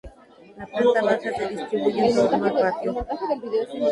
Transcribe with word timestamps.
La 0.57 0.65
planta 0.65 1.03
baja 1.03 1.31
se 1.31 1.47
distribuye 1.49 2.07
en 2.09 2.15
torno 2.15 2.45
al 2.45 2.53
patio. 2.53 3.05